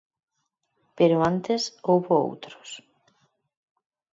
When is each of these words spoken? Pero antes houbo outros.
Pero 0.97 1.15
antes 1.31 1.61
houbo 1.87 2.11
outros. 2.27 2.69